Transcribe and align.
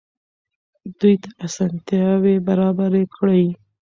دوی 0.99 1.15
ته 1.23 1.29
اسانتیاوې 1.45 2.35
برابرې 2.47 3.03
کړئ. 3.15 3.43